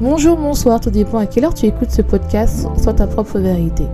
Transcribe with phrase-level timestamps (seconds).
[0.00, 3.84] Bonjour, bonsoir, tout dépend à quelle heure tu écoutes ce podcast, soit ta propre vérité.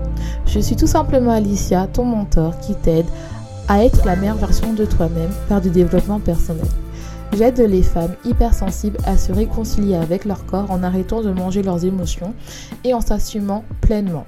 [0.47, 3.07] Je suis tout simplement Alicia, ton mentor qui t'aide
[3.69, 6.67] à être la meilleure version de toi-même par du développement personnel.
[7.33, 11.85] J'aide les femmes hypersensibles à se réconcilier avec leur corps en arrêtant de manger leurs
[11.85, 12.35] émotions
[12.85, 14.27] et en s'assumant pleinement.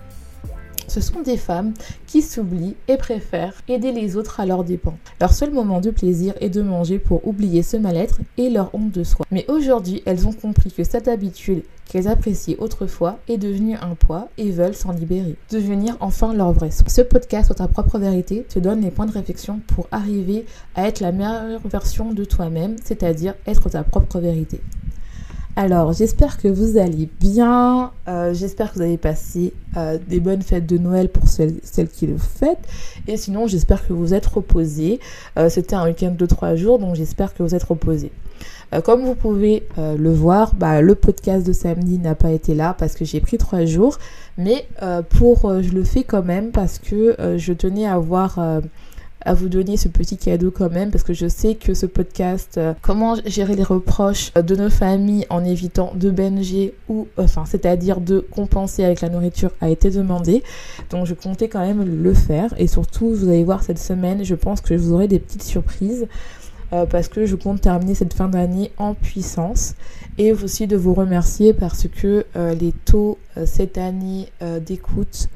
[0.90, 1.72] Ce sont des femmes
[2.08, 4.98] qui s'oublient et préfèrent aider les autres à leurs dépens.
[5.20, 8.90] Leur seul moment de plaisir est de manger pour oublier ce mal-être et leur honte
[8.90, 9.24] de soi.
[9.30, 14.30] Mais aujourd'hui, elles ont compris que cette habitude qu'elles appréciaient autrefois est devenue un poids
[14.36, 15.36] et veulent s'en libérer.
[15.52, 16.88] Devenir enfin leur vrai soi.
[16.88, 20.44] Ce podcast sur ta propre vérité te donne les points de réflexion pour arriver
[20.74, 24.60] à être la meilleure version de toi-même, c'est-à-dire être ta propre vérité.
[25.62, 27.90] Alors, j'espère que vous allez bien.
[28.08, 31.60] Euh, j'espère que vous avez passé euh, des bonnes fêtes de Noël pour celles,
[31.92, 32.66] qui le fêtent.
[33.06, 35.00] Et sinon, j'espère que vous êtes reposés.
[35.38, 38.10] Euh, c'était un week-end de trois jours, donc j'espère que vous êtes reposés.
[38.84, 42.94] comme vous pouvez le voir, bah, le podcast de samedi n'a pas été là parce
[42.94, 43.98] que j'ai pris trois jours.
[44.38, 44.66] Mais
[45.10, 48.38] pour, je le fais quand même parce que je tenais à voir
[49.22, 52.56] à vous donner ce petit cadeau quand même parce que je sais que ce podcast
[52.56, 58.00] euh, comment gérer les reproches de nos familles en évitant de benger ou enfin c'est-à-dire
[58.00, 60.42] de compenser avec la nourriture a été demandé.
[60.90, 62.54] Donc je comptais quand même le faire.
[62.56, 65.42] Et surtout vous allez voir cette semaine je pense que je vous aurai des petites
[65.42, 66.06] surprises
[66.72, 69.74] euh, parce que je compte terminer cette fin d'année en puissance.
[70.18, 74.28] Et aussi de vous remercier parce que euh, les taux cette année
[74.66, 75.28] d'écoute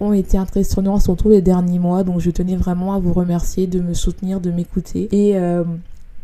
[0.00, 2.02] ont été impressionnants, surtout les derniers mois.
[2.02, 5.08] Donc je tenais vraiment à vous remercier de me soutenir, de m'écouter.
[5.12, 5.64] Et euh,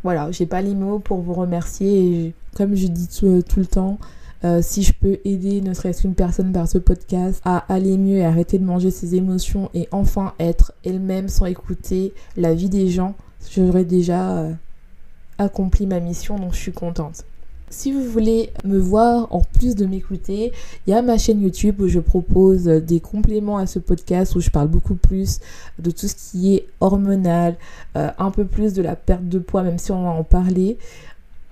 [0.03, 2.35] voilà, j'ai pas les mots pour vous remercier.
[2.55, 3.99] Comme je dis tout, le temps,
[4.45, 8.17] euh, si je peux aider ne serait-ce qu'une personne par ce podcast à aller mieux
[8.17, 12.89] et arrêter de manger ses émotions et enfin être elle-même sans écouter la vie des
[12.89, 13.15] gens,
[13.55, 14.53] j'aurais déjà euh,
[15.39, 17.25] accompli ma mission, donc je suis contente.
[17.69, 20.53] Si vous voulez me voir en plus de m'écouter,
[20.87, 24.41] il y a ma chaîne YouTube où je propose des compléments à ce podcast où
[24.41, 25.41] je parle beaucoup plus
[25.81, 27.57] de tout ce qui est hormonal,
[27.97, 30.79] euh, un peu plus de la perte de poids, même si on va en parler.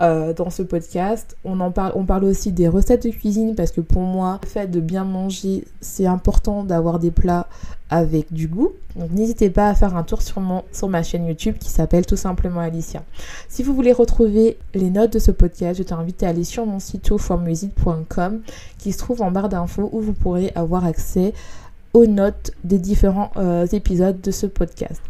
[0.05, 1.37] Euh, dans ce podcast.
[1.45, 4.49] On en parle, on parle aussi des recettes de cuisine parce que pour moi, le
[4.49, 7.47] fait de bien manger, c'est important d'avoir des plats
[7.89, 8.73] avec du goût.
[8.97, 12.05] Donc n'hésitez pas à faire un tour sur, mon, sur ma chaîne YouTube qui s'appelle
[12.05, 13.03] tout simplement Alicia.
[13.49, 16.81] Si vous voulez retrouver les notes de ce podcast, je t'invite à aller sur mon
[16.81, 18.41] site toformusique.com
[18.79, 21.33] qui se trouve en barre d'infos où vous pourrez avoir accès
[21.95, 25.01] aux notes des différents euh, épisodes de ce podcast.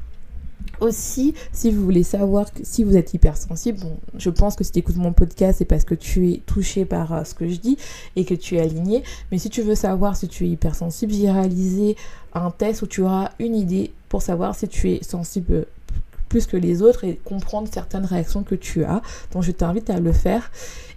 [0.81, 4.81] Aussi, si vous voulez savoir si vous êtes hypersensible, bon, je pense que si tu
[4.81, 7.77] écoutes mon podcast, c'est parce que tu es touché par euh, ce que je dis
[8.17, 9.03] et que tu es aligné.
[9.31, 11.97] Mais si tu veux savoir si tu es hypersensible, j'ai réalisé
[12.33, 15.67] un test où tu auras une idée pour savoir si tu es sensible
[16.29, 19.03] plus que les autres et comprendre certaines réactions que tu as.
[19.33, 20.51] Donc je t'invite à le faire.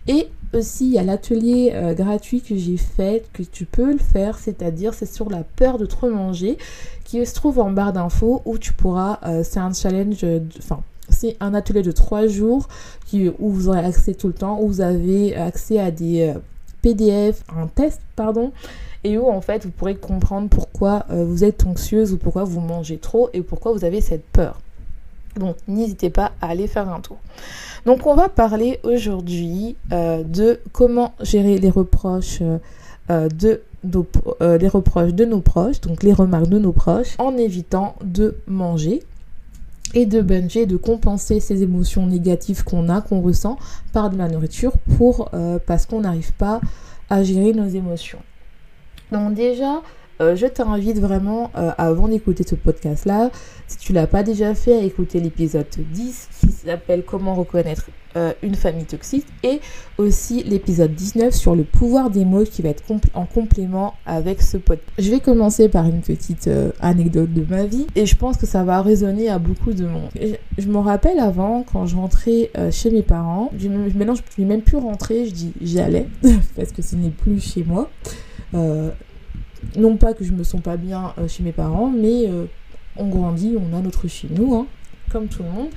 [0.08, 3.98] Et aussi, il y a l'atelier euh, gratuit que j'ai fait, que tu peux le
[3.98, 6.58] faire, c'est-à-dire c'est sur la peur de trop manger,
[7.04, 10.26] qui se trouve en barre d'infos où tu pourras, euh, c'est un challenge,
[10.58, 12.68] enfin, c'est un atelier de trois jours
[13.14, 16.40] où vous aurez accès tout le temps, où vous avez accès à des euh,
[16.82, 18.52] PDF, un test, pardon,
[19.04, 22.98] et où en fait vous pourrez comprendre pourquoi vous êtes anxieuse ou pourquoi vous mangez
[22.98, 24.60] trop et pourquoi vous avez cette peur.
[25.38, 27.18] Donc n'hésitez pas à aller faire un tour.
[27.86, 32.58] Donc on va parler aujourd'hui euh, de comment gérer les reproches euh,
[33.10, 34.06] euh, de nos,
[34.42, 39.04] les reproches de nos proches, donc les remarques de nos proches, en évitant de manger
[39.94, 43.58] et de binger, de compenser ces émotions négatives qu'on a, qu'on ressent
[43.94, 45.30] par de la nourriture pour
[45.66, 46.60] parce qu'on n'arrive pas
[47.10, 48.20] à gérer nos émotions.
[49.14, 49.82] Donc déjà,
[50.20, 53.30] euh, je t'invite vraiment, euh, avant d'écouter ce podcast-là,
[53.68, 58.34] si tu l'as pas déjà fait, à écouter l'épisode 10 qui s'appelle Comment reconnaître euh,
[58.42, 59.60] une famille toxique et
[60.00, 62.84] aussi l'épisode 19 sur le pouvoir des mots qui va être
[63.14, 64.90] en complément avec ce podcast.
[64.98, 66.50] Je vais commencer par une petite
[66.80, 70.10] anecdote de ma vie et je pense que ça va résonner à beaucoup de monde.
[70.58, 74.50] Je, me rappelle avant, quand je rentrais chez mes parents, je, maintenant je ne peux
[74.50, 76.08] même plus rentrer, je dis j'allais
[76.56, 77.90] parce que ce n'est plus chez moi
[79.76, 82.46] non pas que je me sens pas bien euh, chez mes parents, mais euh,
[82.96, 84.68] on grandit, on a notre chez nous, hein,
[85.12, 85.70] comme tout le monde.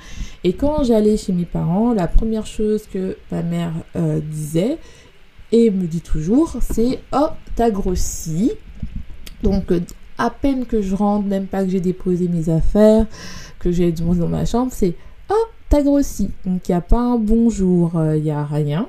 [0.43, 4.77] Et quand j'allais chez mes parents, la première chose que ma mère euh, disait,
[5.51, 8.51] et me dit toujours, c'est Oh, t'as grossi.
[9.43, 9.73] Donc,
[10.17, 13.05] à peine que je rentre, même pas que j'ai déposé mes affaires,
[13.59, 14.95] que j'ai demandé dans ma chambre, c'est
[15.29, 16.29] Oh, t'as grossi.
[16.45, 18.87] Donc, il n'y a pas un bonjour, il n'y a rien.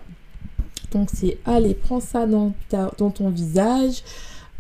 [0.93, 4.03] Donc c'est allez, prends ça dans, dans ton visage.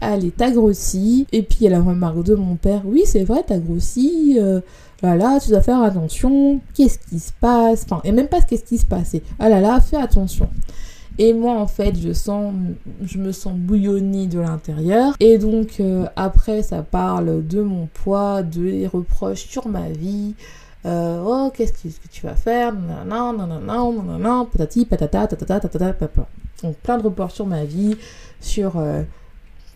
[0.02, 1.26] Allez, t'as grossi.
[1.30, 2.82] Et puis il y a la remarque de mon père.
[2.84, 4.36] Oui, c'est vrai, t'as grossi.
[4.38, 4.60] Euh,
[5.00, 6.60] là là, tu dois faire attention.
[6.74, 9.14] Qu'est-ce qui se passe Enfin, et même pas qu'est-ce qui se passe.
[9.38, 10.48] ah là là, fais attention.
[11.18, 12.52] Et moi, en fait, je sens,
[13.02, 15.14] je me sens bouillonner de l'intérieur.
[15.20, 20.34] Et donc, euh, après, ça parle de mon poids, de reproches sur ma vie.
[20.84, 22.72] Euh, oh, qu'est-ce que, tu vas faire
[23.06, 26.26] non non patati, patata, tatata, tatata, papa.
[26.62, 27.96] Donc, plein de reproches sur ma vie,
[28.40, 29.02] sur euh,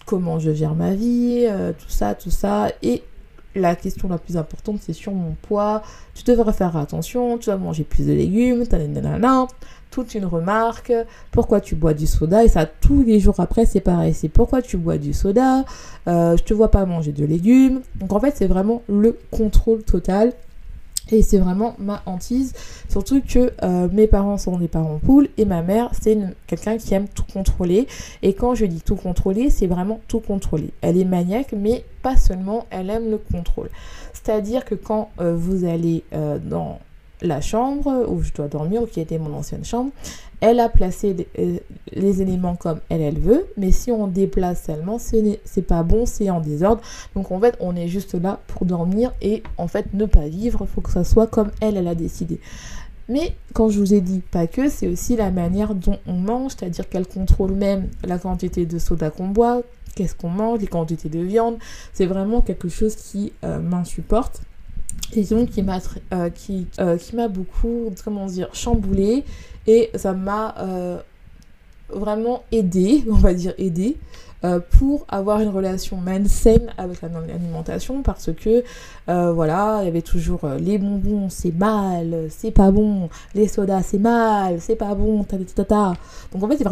[0.06, 1.46] comment je gère ma vie,
[1.78, 2.68] tout ça, tout ça.
[2.82, 3.02] Et
[3.54, 5.82] la question la plus importante, c'est sur mon poids.
[6.14, 9.46] Tu devrais faire attention, tu dois manger plus de légumes, nanana
[9.90, 10.92] toute une remarque.
[11.30, 12.44] Pourquoi tu bois du soda?
[12.44, 14.12] Et ça, tous les jours après, c'est pareil.
[14.12, 15.64] C'est pourquoi tu bois du soda?
[16.06, 17.80] Euh, Je te vois pas manger de légumes.
[17.94, 20.32] Donc en fait, c'est vraiment le contrôle total.
[21.10, 22.52] Et c'est vraiment ma hantise.
[22.88, 26.94] Surtout que euh, mes parents sont des parents poules et ma mère, c'est quelqu'un qui
[26.94, 27.86] aime tout contrôler.
[28.22, 30.70] Et quand je dis tout contrôler, c'est vraiment tout contrôler.
[30.80, 33.70] Elle est maniaque, mais pas seulement, elle aime le contrôle.
[34.12, 36.04] C'est-à-dire que quand euh, vous allez
[36.44, 36.78] dans
[37.22, 39.90] la chambre où je dois dormir, qui était mon ancienne chambre,
[40.40, 41.58] elle a placé euh,
[41.92, 46.28] les, éléments comme elle, elle veut, mais si on déplace seulement, c'est pas bon, c'est
[46.30, 46.82] en désordre.
[47.14, 50.60] Donc en fait, on est juste là pour dormir et en fait ne pas vivre,
[50.62, 52.40] il faut que ça soit comme elle, elle a décidé.
[53.08, 56.52] Mais quand je vous ai dit pas que, c'est aussi la manière dont on mange,
[56.58, 59.62] c'est-à-dire qu'elle contrôle même la quantité de soda qu'on boit,
[59.94, 61.56] qu'est-ce qu'on mange, les quantités de viande.
[61.92, 64.42] C'est vraiment quelque chose qui euh, m'insupporte
[65.30, 65.78] donc qui m'a
[66.12, 69.24] euh, qui, euh, qui m'a beaucoup comment dire chamboulé
[69.66, 70.98] et ça m'a euh,
[71.90, 73.96] vraiment aidé on va dire aidé
[74.78, 78.62] pour avoir une relation malsaine avec l'alimentation parce que
[79.06, 83.98] voilà il y avait toujours les bonbons c'est mal c'est pas bon les sodas c'est
[83.98, 85.94] mal c'est pas bon ta, ta, ta,
[86.32, 86.62] donc en fait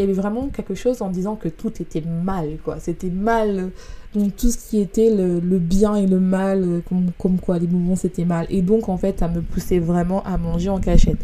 [0.00, 2.78] y avait vraiment quelque chose en disant que tout était mal quoi.
[2.78, 3.70] C'était mal
[4.14, 6.80] donc tout ce qui était le, bien et le mal, euh,
[7.18, 8.46] comme, quoi les mouvements c'était mal.
[8.50, 11.18] Et donc en fait ça me poussait vraiment à manger en cachette.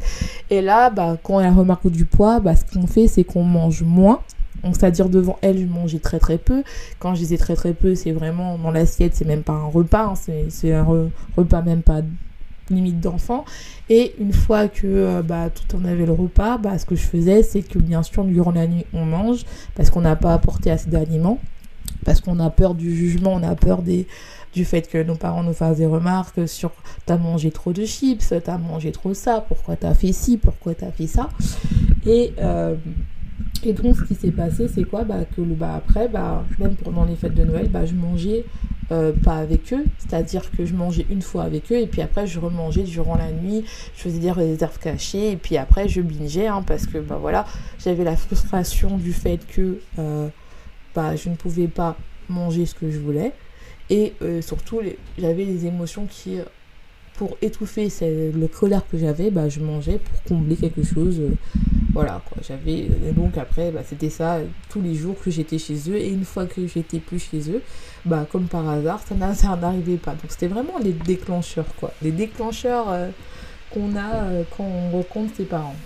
[0.51, 3.83] Et là, bah, quand elle remarque du poids, bah, ce qu'on fait c'est qu'on mange
[3.83, 4.21] moins.
[4.63, 6.63] Donc c'est-à-dire devant elle, je mangeais très très peu.
[6.99, 10.15] Quand je disais très très peu, c'est vraiment dans l'assiette, c'est même pas un repas,
[10.15, 10.87] hein, c'est un
[11.37, 12.03] repas même pas
[12.71, 13.45] limite d'enfant.
[13.89, 17.03] Et une fois que euh, bah, tout en avait le repas, bah, ce que je
[17.03, 19.45] faisais, c'est que bien sûr, durant la nuit, on mange
[19.75, 21.39] parce qu'on n'a pas apporté assez d'aliments
[22.07, 25.53] parce qu'on a peur du jugement, on a peur du fait que nos parents nous
[25.53, 26.71] fassent des remarques sur
[27.05, 30.93] t'as mangé trop de chips, t'as mangé trop ça, pourquoi t'as fait ci, pourquoi t'as
[30.93, 31.29] fait ça?
[32.07, 32.77] Et, euh,
[33.65, 35.03] et donc ce qui s'est passé, c'est quoi?
[35.03, 38.45] Bah, Que bah, après, bah, même pendant les fêtes de Noël, bah, je mangeais
[38.93, 42.29] euh, pas avec eux, c'est-à-dire que je mangeais une fois avec eux et puis après
[42.29, 43.65] je remangeais durant la nuit,
[43.97, 47.47] je faisais des réserves cachées et puis après je bingeais hein, parce que bah voilà,
[47.85, 50.29] j'avais la frustration du fait que euh,
[51.17, 51.97] je ne pouvais pas
[52.29, 53.33] manger ce que je voulais.
[53.91, 54.81] Et euh, surtout,
[55.19, 56.39] j'avais des émotions qui,
[57.15, 61.21] pour étouffer le colère que j'avais, bah, je mangeais pour combler quelque chose.
[61.21, 61.35] Euh,
[61.93, 62.39] voilà, quoi.
[62.47, 62.89] J'avais.
[63.15, 65.97] Donc après, bah, c'était ça tous les jours que j'étais chez eux.
[65.97, 67.63] Et une fois que j'étais plus chez eux,
[68.05, 69.15] bah, comme par hasard, ça
[69.57, 70.13] n'arrivait pas.
[70.13, 71.93] Donc c'était vraiment les déclencheurs, quoi.
[72.03, 73.11] Les déclencheurs euh,
[73.71, 75.77] qu'on a quand on rencontre ses parents.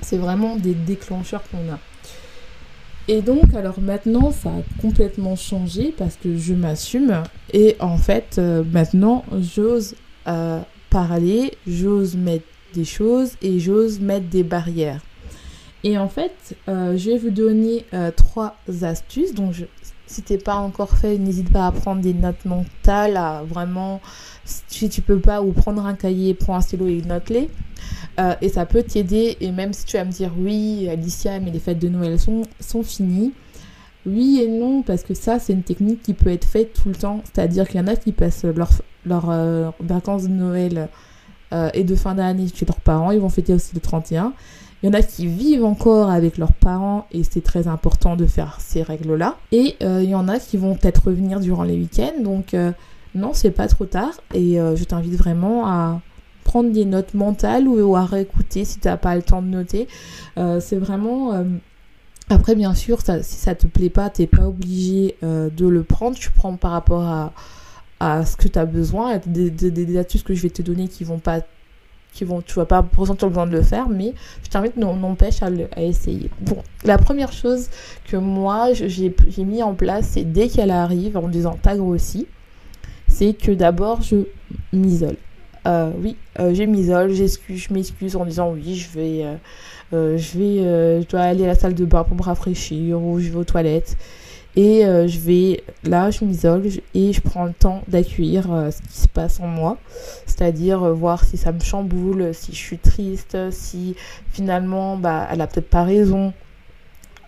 [0.00, 1.78] C'est vraiment des déclencheurs qu'on a.
[3.08, 7.22] Et donc, alors maintenant, ça a complètement changé parce que je m'assume.
[7.52, 9.96] Et en fait, euh, maintenant, j'ose
[10.28, 12.44] euh, parler, j'ose mettre
[12.74, 15.00] des choses et j'ose mettre des barrières.
[15.84, 17.84] Et en fait, euh, je vais vous donner
[18.16, 19.34] trois astuces.
[19.34, 19.64] Donc, je,
[20.06, 24.00] si t'es pas encore fait, n'hésite pas à prendre des notes mentales, à vraiment,
[24.44, 27.50] si tu peux pas, ou prendre un cahier, prends un stylo et note-les.
[28.20, 29.36] Euh, et ça peut t'aider.
[29.40, 32.42] Et même si tu vas me dire oui, Alicia, mais les fêtes de Noël sont,
[32.60, 33.32] sont finies.
[34.04, 36.94] Oui et non, parce que ça, c'est une technique qui peut être faite tout le
[36.94, 37.22] temps.
[37.24, 40.88] C'est-à-dire qu'il y en a qui passent leurs leur, euh, vacances de Noël
[41.52, 43.10] euh, et de fin d'année chez leurs parents.
[43.12, 44.32] Ils vont fêter aussi le 31.
[44.82, 48.26] Il y en a qui vivent encore avec leurs parents et c'est très important de
[48.26, 49.36] faire ces règles-là.
[49.52, 52.20] Et il y en a qui vont peut-être revenir durant les week-ends.
[52.20, 52.56] Donc
[53.14, 54.10] non, c'est pas trop tard.
[54.34, 56.00] Et je t'invite vraiment à,
[56.52, 59.88] prendre des notes mentales ou, à réécouter si tu n'as pas le temps de noter.
[60.36, 61.32] Euh, c'est vraiment...
[61.32, 61.44] Euh,
[62.28, 66.14] après, bien sûr, si ça te plaît pas, t'es pas obligé euh, de le prendre.
[66.14, 67.32] Tu prends par rapport à,
[68.00, 69.18] à ce que tu as besoin.
[69.24, 71.40] Des, astuces que je vais te donner qui vont pas
[72.12, 74.12] qui vont, tu vas pas ressentir le besoin de le faire, mais
[74.44, 76.28] je t'invite, n'empêche à, à essayer.
[76.42, 77.70] Bon, la première chose
[78.04, 82.26] que moi, j'ai mis en place, c'est dès qu'elle arrive, en disant t'as grossi,
[83.08, 84.16] c'est que d'abord, je
[84.74, 85.16] m'isole
[85.66, 89.24] oui, je m'isole, je m'excuse en disant oui, je vais,
[89.92, 93.30] je vais, je dois aller à la salle de bain pour me rafraîchir ou je
[93.30, 93.96] vais aux toilettes.
[94.54, 96.64] Et euh, je vais, là, je m'isole
[96.94, 99.78] et je prends le temps d'accueillir euh, ce qui se passe en moi.
[100.26, 103.96] C'est-à-dire euh, voir si ça me chamboule, si je suis triste, si
[104.30, 106.34] finalement, bah, elle a peut-être pas raison.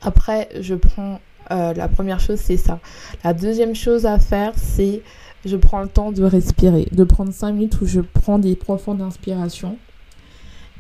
[0.03, 2.79] Après, je prends, la première chose, c'est ça.
[3.23, 5.01] La deuxième chose à faire, c'est
[5.45, 9.03] je prends le temps de respirer, de prendre 5 minutes où je prends des profondes
[9.03, 9.77] inspirations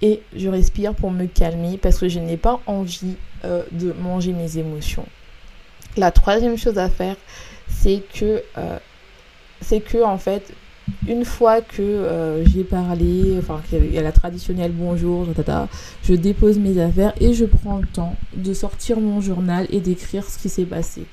[0.02, 4.58] et je respire pour me calmer parce que je n'ai pas envie de manger mes
[4.58, 5.06] émotions.
[5.96, 7.16] La troisième chose à faire,
[7.68, 8.78] c'est que, euh,
[9.60, 10.52] c'est que en fait,
[11.06, 15.26] une fois que euh, j'ai parlé, enfin qu'il y a la traditionnelle bonjour,
[16.02, 20.24] je dépose mes affaires et je prends le temps de sortir mon journal et d'écrire
[20.24, 21.04] ce qui s'est passé.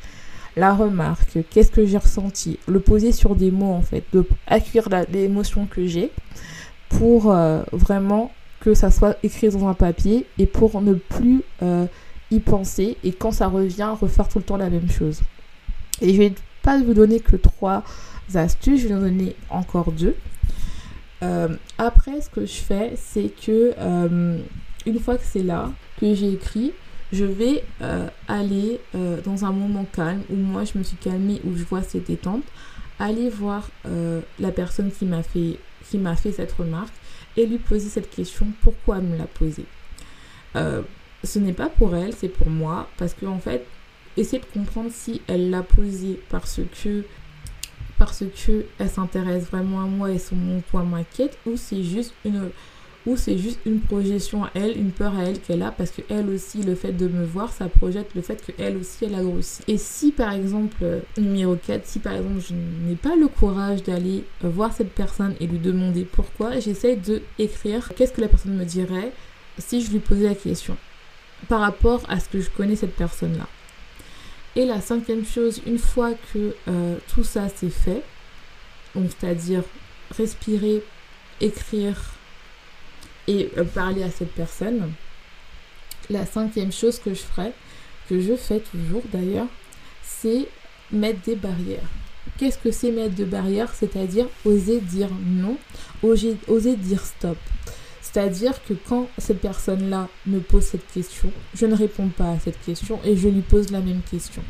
[0.57, 4.89] La remarque, qu'est-ce que j'ai ressenti, le poser sur des mots en fait, de accueillir
[5.11, 6.11] l'émotion que j'ai
[6.89, 11.41] pour euh, vraiment que ça soit écrit dans un papier et pour ne plus
[12.31, 15.21] y penser et quand ça revient, refaire tout le temps la même chose.
[16.01, 17.83] Et je vais pas vous donner que trois
[18.33, 20.15] astuces, je vais vous donner encore deux.
[21.23, 24.39] Euh, après, ce que je fais, c'est que euh,
[24.85, 26.73] une fois que c'est là, que j'ai écrit,
[27.11, 28.79] je vais euh, aller
[29.25, 32.43] dans un moment calme où moi je me suis calmée, où je vois cette détente,
[32.99, 35.57] aller voir la personne qui m'a fait,
[35.89, 36.93] qui m'a fait cette remarque
[37.37, 39.65] et lui poser cette question pourquoi elle me l'a posée?
[41.23, 42.87] Ce n'est pas pour elle, c'est pour moi.
[42.97, 43.65] Parce que en fait,
[44.17, 47.03] essayer de comprendre si elle l'a posé parce que
[47.97, 52.13] parce que elle s'intéresse vraiment à moi et son mon poids m'inquiète ou c'est juste
[52.25, 52.49] une
[53.05, 56.01] ou c'est juste une projection à elle, une peur à elle qu'elle a parce que
[56.09, 59.15] elle aussi le fait de me voir ça projette le fait que elle aussi elle
[59.15, 59.61] a grossi.
[59.67, 64.23] Et si par exemple numéro 4, si par exemple je n'ai pas le courage d'aller
[64.41, 68.65] voir cette personne et lui demander pourquoi, j'essaie de écrire qu'est-ce que la personne me
[68.65, 69.11] dirait
[69.57, 70.77] si je lui posais la question
[71.47, 73.47] par rapport à ce que je connais cette personne-là.
[74.55, 78.03] Et la cinquième chose, une fois que euh, tout ça c'est fait,
[78.93, 79.63] c'est-à-dire
[80.15, 80.83] respirer,
[81.39, 81.97] écrire
[83.57, 84.91] euh, parler à cette personne,
[86.09, 87.51] la cinquième chose que je ferai,
[88.09, 89.47] que je fais toujours d'ailleurs,
[90.03, 90.47] c'est
[90.91, 91.89] mettre des barrières.
[92.37, 93.73] Qu'est-ce que c'est mettre des barrières?
[93.73, 95.57] C'est-à-dire oser dire non,
[96.03, 97.37] oser, oser dire stop.
[98.01, 102.61] C'est-à-dire que quand cette personne-là me pose cette question, je ne réponds pas à cette
[102.61, 104.41] question et je lui pose la même question.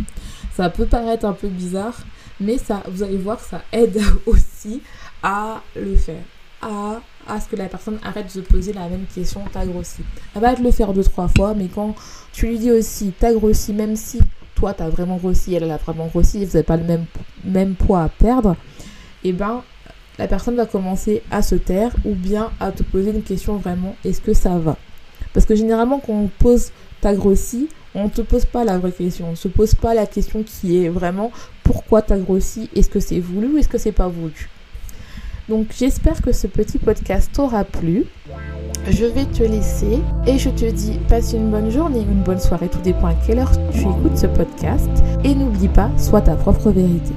[0.56, 1.98] Ça peut paraître un peu bizarre,
[2.40, 4.82] mais ça, vous allez voir, ça aide aussi
[5.22, 6.24] à le faire.
[6.62, 10.02] À, ce que la personne arrête de se poser la même question, t'as grossi.
[10.36, 11.96] Elle va te le faire deux, trois fois, mais quand
[12.34, 14.20] tu lui dis aussi, t'as grossi, même si
[14.56, 17.06] toi t'as vraiment grossi, elle, a vraiment grossi, vous n'avez pas le même,
[17.44, 18.56] même poids à perdre,
[19.24, 19.64] et eh ben
[20.20, 23.96] la personne va commencer à se taire ou bien à te poser une question vraiment
[24.06, 24.78] est-ce que ça va?
[25.34, 28.92] Parce que généralement quand on pose t'as grossi, on ne te pose pas la vraie
[28.92, 29.28] question.
[29.28, 31.32] On ne se pose pas la question qui est vraiment
[31.64, 32.70] pourquoi t'as grossi?
[32.76, 34.50] Est-ce que c'est voulu ou est-ce que c'est pas voulu?
[35.52, 38.06] Donc j'espère que ce petit podcast t'aura plu.
[38.90, 42.70] Je vais te laisser et je te dis passe une bonne journée, une bonne soirée,
[42.70, 44.90] tout dépend à quelle heure tu écoutes ce podcast.
[45.26, 47.12] Et n'oublie pas, sois ta propre vérité.